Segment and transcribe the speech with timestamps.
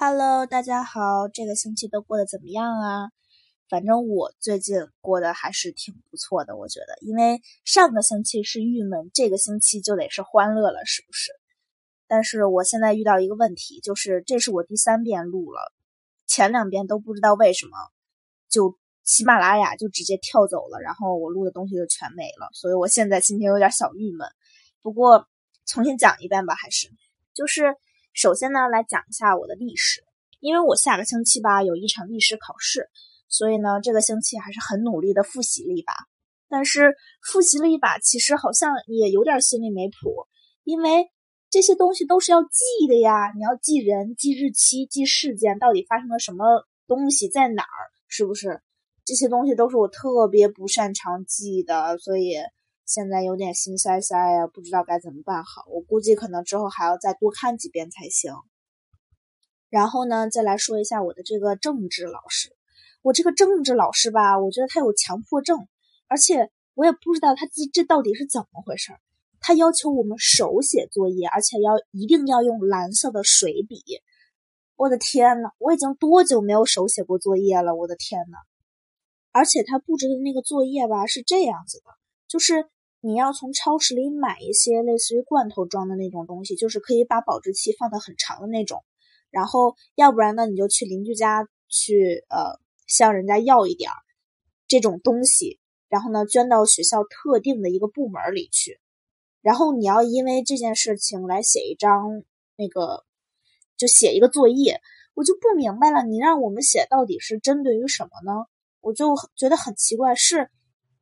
[0.00, 3.10] Hello，大家好，这个星期都过得怎么样啊？
[3.68, 11.32] 反正我最近过得还是挺不错的，我觉得，因为上个星期是郁闷，这个星期就得是欢乐了，是不是？
[12.06, 15.72] 但是我现在遇到一个问题，就是这是我第三遍录了，
[16.28, 17.76] 前两遍都不知道为什么，
[18.48, 24.28] 就喜马拉雅就直接跳走了，然后我录的东西就全没了，所以我现在心情有点小郁闷。
[24.80, 25.26] 不过
[25.66, 26.88] 重新讲一遍吧，还是
[27.34, 27.74] 就是。
[28.18, 30.02] 首先呢，来讲一下我的历史，
[30.40, 32.88] 因为我下个星期吧有一场历史考试，
[33.28, 35.92] 所以呢这个星期还是很努力的复习了一把。
[36.48, 40.26] 但是复习了一把，其实好像也有点心里没谱，
[40.64, 41.06] 因为
[41.48, 48.60] 这些东西都是要记的呀，你要记人、记日期、记事件，到底发生了什么东西在哪儿，是不是？
[49.04, 52.34] 这些东西都是我特别不擅长记的，所以。
[52.88, 55.66] 现在有点心塞塞呀，不知道该怎么办好。
[55.68, 58.32] 我估计可能之后还要再多看几遍才行。
[59.68, 62.56] 然后呢，再来说一下我的这个政治老师。
[63.02, 65.68] 我这个政治老师吧，我觉得他有强迫症，
[66.06, 69.00] 而且我也不知道他这这到底是怎么回事儿。
[69.38, 73.84] 他要求我们手写作业，而且要一定要用蓝色的水笔。
[74.76, 77.74] 我的天呐，我已经多久没有手写过作业了？
[77.76, 78.38] 我的天呐！
[79.30, 81.90] 而且他布置的那个作业吧，是这样子的，
[82.26, 82.64] 就是。
[83.08, 88.84] 你要从超市里买一些类似于罐头装的那种东西，就是可以把保质期放的很长的那种。
[89.30, 93.96] 然后，要不然呢，你就去邻居家去，呃，向人家要一点儿
[94.66, 98.78] 这种东西，然后呢，捐到学校特定的一个部门里去。
[99.40, 102.22] 然后你要因为这件事情来写一张
[102.56, 103.06] 那个，
[103.78, 104.82] 就写一个作业。
[105.14, 108.44] 我就不明白了，你让我们写到底是针对于什么呢？
[108.82, 110.50] 我就觉得很奇怪，是。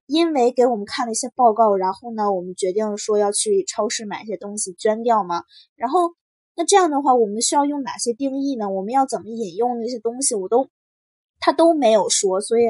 [0.07, 5.43] 因为给我们看了一些报告，然后呢，我们决定说要去超市买一些东西捐掉嘛。
[5.75, 6.15] 然后，
[6.55, 8.71] 那这样的话，我们需要用哪些定义呢？
[8.71, 10.35] 我们要怎么引用那些东西？
[10.35, 10.69] 我都
[11.41, 12.65] 他都没有说，所以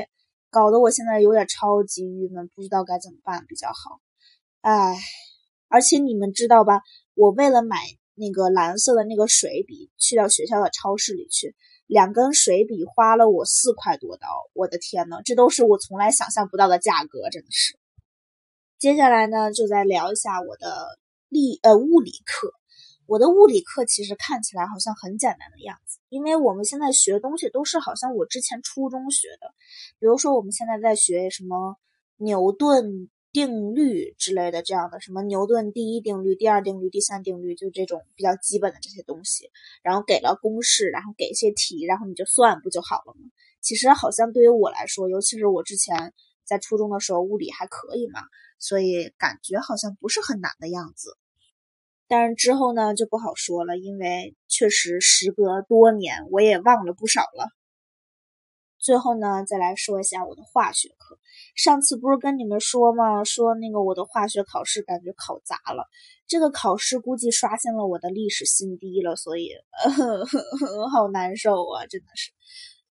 [0.51, 4.00] 搞得我现在有点超级郁闷，不知道该怎么办比较好。
[4.62, 4.97] 唉，
[5.69, 6.81] 而且你们知道吧？
[7.15, 7.77] 我为了买
[8.15, 11.55] 那个蓝色的那个水笔，去到学校的超市里去。
[11.86, 17.78] 两根水笔花了我四块多刀，我的天呐，这都是我从来想象不到的价格，真的是。
[18.78, 20.98] 接下来呢，就再聊一下我的
[21.28, 22.52] 力呃物理课。
[23.06, 29.54] 我的物理课其实看起来好像很简单的样子，因为我们现在学东西都是好像我之前初中学的，
[30.00, 31.76] 比如说我们现在在学什么
[32.16, 33.08] 牛顿。
[33.36, 39.50] 定律之类的，这样的什么牛顿第一定律、第二定律、第三定律，就这种比较基本的这些东西，
[39.82, 43.28] 然后给了公式，然后给一些题，然后你就算不就好了吗？
[43.60, 46.14] 其实好像对于我来说，尤其是我之前
[46.47, 48.20] 在初中的时候，物理还可以嘛，
[48.58, 51.18] 所以感觉好像不是很难的样子。
[52.08, 57.50] 但是之后呢，就不好说了，因为确实时隔多年，我也忘了不少了。
[58.86, 61.19] 最后呢，再来说一下我的化学课。
[61.56, 63.24] 上次不是跟你们说吗？
[63.24, 65.88] 说那个我的化学考试感觉考砸了，
[66.28, 69.50] 这个考试估计刷新了我的历史新低了，所以
[70.94, 72.30] 好难受啊，真的是。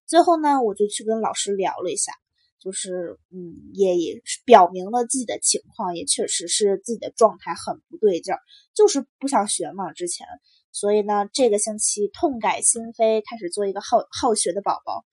[0.04, 2.12] 最后呢，我就去跟老师聊了一下，
[2.60, 8.40] 就是嗯，也也表明了自己的情况，也确实是自己的状态很不对劲儿，
[8.74, 9.94] 就是不想学嘛。
[9.94, 10.26] 之前，
[10.72, 15.06] 所以呢，这个星期痛改心扉，开始做一个好好学的宝宝。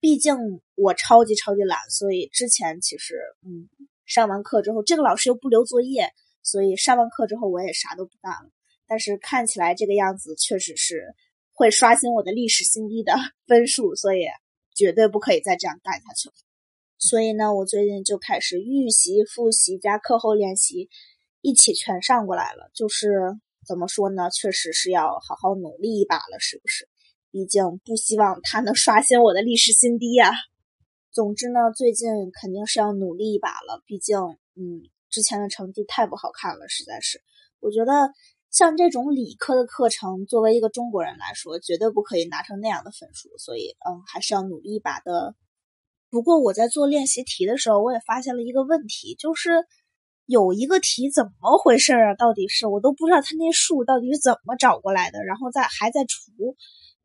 [0.00, 0.34] 毕竟
[0.74, 3.68] 我超级超级懒，所以之前其实嗯，
[4.06, 6.10] 上完课之后，这个老师又不留作业，
[6.42, 8.50] 所以上完课之后我也啥都不干了。
[8.86, 11.14] 但是看起来这个样子确实是
[11.52, 13.14] 会刷新我的历史新低的
[13.46, 14.24] 分数，所以
[14.74, 16.34] 绝对不可以再这样干下去了。
[16.98, 20.90] 所以呢，我最近就开始预习、复习加课后练习
[21.40, 22.70] 一起全上过来了。
[22.74, 23.08] 就是
[23.66, 26.88] 怎么说呢，确实是要好好努力一把了，是不是？
[27.30, 30.32] 毕竟不希望他能刷新我的历史新低呀。
[31.12, 33.82] 总之呢，最近肯定是要努力一把了。
[33.86, 34.16] 毕竟，
[34.54, 37.20] 嗯，之前的成绩太不好看了，实在是。
[37.60, 38.12] 我觉得
[38.50, 43.28] 像这种理科的课程，作为一个中国人来说，绝对不可以拿成那样的分数。
[43.38, 45.34] 所以，嗯，还是要努力一把的。
[46.10, 49.64] 不过我在做练习题的时候，我也发现了一个问题，就是
[50.26, 52.14] 有一个题怎么回事啊？
[52.14, 56.56] 到底是我都不知道他那数到底是怎么找过来的，然后再还在除。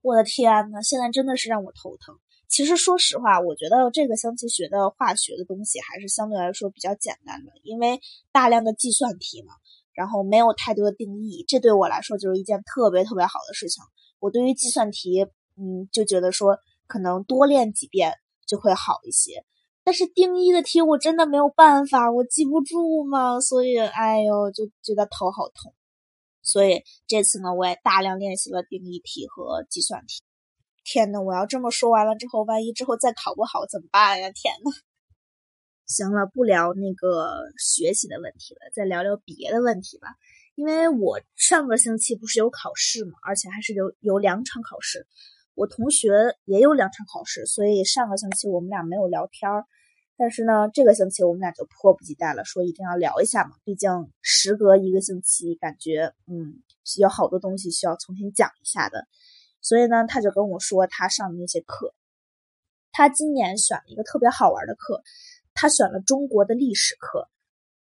[0.06, 2.16] 我的天呐，现在真的是让我头疼。
[2.48, 8.00] 其实说实话，我觉得这个星期学的化学的东西还是相对来说比较简单的，因为
[8.32, 9.56] 大量的计算题嘛，
[9.96, 13.84] 然后没有太多的定义，这对我来说就是一件特别特别好的事情。
[14.20, 15.24] 我对于计算题，
[15.58, 18.14] 嗯，就觉得说可能多练几遍
[18.46, 19.44] 就会好一些。
[19.84, 25.74] 但是定义的题我真的没有办法，我记不住嘛，所以哎呦，就觉得头好痛。
[26.46, 30.22] 所以这次呢，我也大量练习了定义题和计算题。
[30.86, 34.30] 天呐，我要这么说完了之后，万一之后再考不好怎么办呀？
[34.30, 34.72] 天呐！
[35.88, 40.10] 行了，不聊那个学习的问题了，再聊聊别的问题吧。
[40.56, 45.06] 因为我上个星期不是有考试嘛，而且还是有有两场考试，
[45.56, 49.66] 我同学也有两场考试，所以上个星期我们俩没有聊天儿。
[50.18, 53.52] 但是呢，这个星期我们俩就迫不及待了，说一定要聊一下嘛。
[53.66, 53.92] 毕竟
[54.22, 56.64] 时隔一个星期，感觉嗯，
[56.98, 59.08] 有好多东西需要重新讲一下的。
[59.62, 61.94] 所以呢，他就跟我说他上的那些课，
[62.92, 65.04] 他今年选了一个特别好玩的课，
[65.54, 67.28] 他选了中国的历史课。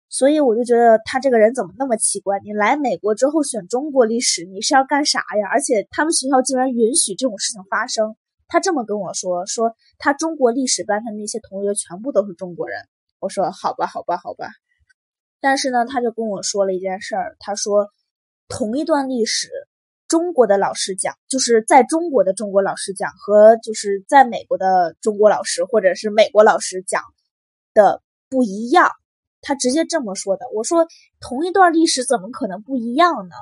[0.08, 2.38] 所以我就觉得他这个人怎么那么奇怪？
[2.44, 5.48] 你来美国之后选中国历史，你是要干啥呀？
[5.50, 8.16] 而且他们学校竟然允许这种事情发生。
[8.48, 12.78] 他这么跟我说，说他中国历史班上那些同学全部都是中国人。
[13.18, 14.48] 我说好吧，好吧，好吧。
[15.40, 17.88] 但是呢，他就跟我说了一件事儿，他说
[18.48, 19.48] 同一段历史，
[20.08, 27.02] 中国的老师讲，就是在中国的中国老师讲和就是在美国的中国老师或者是美国老师讲
[27.74, 28.90] 的不一样。
[29.42, 30.86] 他直接这么说的，我说
[31.20, 33.34] 同一段历史怎么可能不一样呢？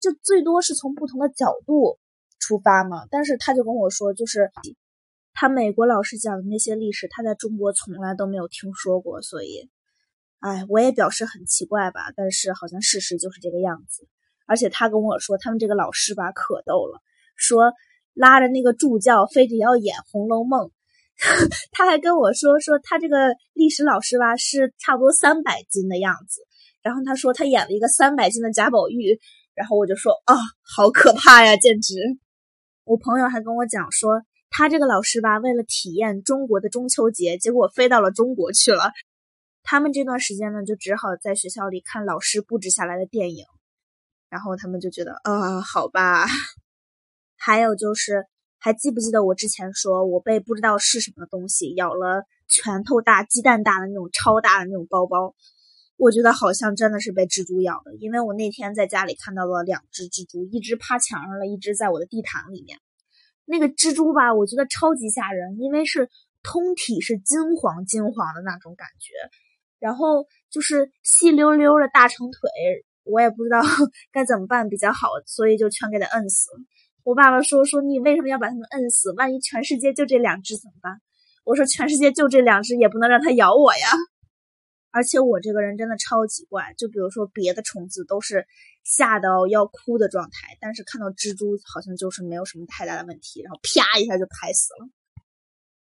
[0.00, 1.98] 就最多是从不同的角度
[2.46, 3.06] 出发嘛。
[3.10, 4.50] 但是他就跟我说，就是
[5.34, 9.68] 他美国老师讲的那些历史，他在中国从来都没有听说过，所以，
[10.40, 12.12] 哎，我也表示很奇怪吧。
[12.16, 14.06] 但是好像事实就是这个样子。
[14.46, 17.02] 而且他跟我说，他们这个老师吧可逗了，
[17.34, 17.72] 说
[18.14, 20.68] 拉着那个助教非得要演《红楼梦》。
[21.72, 26.42] 他还跟我说说他这个历史老师吧是差不多三百斤的样子，
[26.82, 29.18] 然后他说他演了一个三百斤的贾宝玉，
[29.54, 31.94] 然后我就说啊，好可怕呀，简直！
[32.86, 38.92] 我朋友还跟我讲说，他这个老师吧为了体验中国的中秋节，结果飞到了中国去了。
[39.64, 43.44] 他们这段时间呢，就只好在学校里看老师布置下来的电影，
[44.30, 46.26] 然后他们就觉得啊，好吧。
[47.36, 48.24] 还有就是。
[48.58, 55.36] 还记不记得我之前说，我被不知道是什么东西咬了拳头大、鸡蛋大的那种超大的那种包包？
[55.96, 62.78] 我觉得好像真的是被蜘蛛咬的，因为我那天在家里看到了两只蜘蛛，一只趴墙上了，一只在我的地毯里面。
[63.44, 66.10] 那个蜘蛛吧，我觉得超级吓人，因为是
[66.42, 69.14] 通体是金黄金黄的那种感觉，
[69.78, 72.50] 然后就是细溜溜的大长腿，
[73.04, 73.62] 我也不知道
[74.12, 76.50] 该怎么办比较好，所以就全给它摁死。
[77.04, 79.12] 我爸爸说：“说你为什么要把它们摁死？
[79.14, 81.00] 万一全世界就这两只怎么办？”
[81.44, 83.88] 我说：“全世界就这两只，也不能让它咬我呀。”
[84.96, 88.46] 而且我这个人真的超级怪，就比如说别的虫子都是
[88.82, 94.88] 吓到要哭的状态，但是看到蜘蛛好像就是没有什么太大的问题，然后啪一下就拍死了。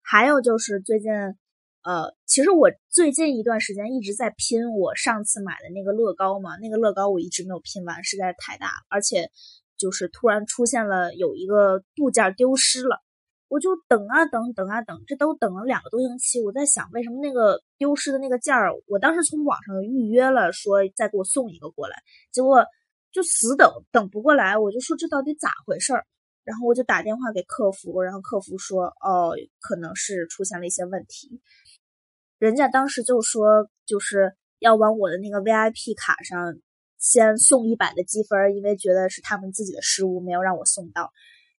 [0.02, 9.30] 还有就是最近，呃，其实我最近一段时间一直在拼我上次买的那个乐高嘛，那个乐高我一直没有拼完，实在是太大了，而且。
[9.76, 13.02] 就是突然出现了有一个部件丢失了，
[13.54, 16.42] 我就等啊等，等啊等，这都等了两个多星期。
[16.42, 21.94] 我在想，为什么那个丢失的那个件儿，我当时从网上预约了，说再给我送一个过来，
[22.32, 22.66] 结果
[23.12, 24.58] 就死等，等不过来。
[24.58, 26.04] 我就说这到底咋回事儿？
[26.42, 31.40] 然后我就打电话给客服，然后客服说，哦，可能是出现了一些问题。
[32.38, 36.58] 人家当时就说，就是要往我的那个 VIP 卡上。
[36.96, 41.12] 先送一百的积分，因为觉得是他们自己的失误，没有让我送到。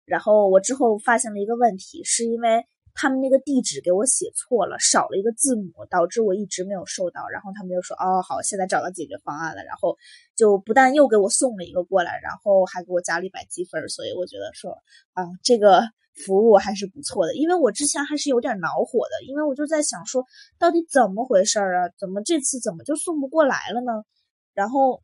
[0.06, 7.26] 然后我之后发现了一个问题，是因为他们那个地址给我写错了，少了一个字母，导致我一直没有收到。
[7.28, 9.96] 然后他们就说：“哦，好，现在找到解决方案了。”然后
[10.36, 13.88] 就不但又给我送了一个过来，然后还给我加了一百积分。
[13.88, 14.70] 所以我觉得说
[15.14, 15.82] 啊，这个
[16.24, 17.34] 服务还是不错的。
[17.34, 20.24] 因为我之前还是有点恼火的，因为我就在想说，
[20.58, 21.88] 到底怎么回事啊？
[21.98, 24.04] 怎么这次怎么就送不过来了呢？
[24.52, 25.02] 然后。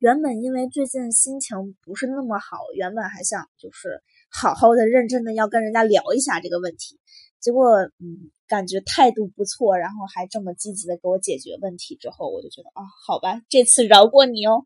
[0.00, 6.98] 原本因为最近心情不是那么好，原本还想就是好好的、认真的要跟人家聊一下这个问题，
[7.38, 14.64] 结果嗯，感觉态度不错，然后还这么积极的给我解决问题，之后我就觉得啊，好吧，这次饶过你哦。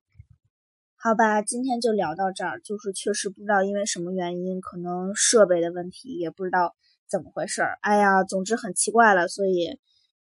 [0.96, 6.76] 好吧，今天就聊到这儿，就是确实不知道因为什么原因，可能设备的问题，也不知道
[7.10, 7.76] 怎么回事儿。
[7.82, 9.80] 哎呀，总之很奇怪了，所以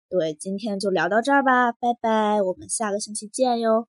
[0.07, 3.89] 对，今天就聊到这儿吧，拜拜，我们下个星期见哟。